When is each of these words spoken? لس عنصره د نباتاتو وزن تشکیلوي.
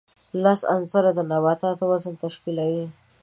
لس 0.43 0.59
عنصره 0.73 1.11
د 1.17 1.19
نباتاتو 1.31 1.83
وزن 1.91 2.13
تشکیلوي. 2.23 2.85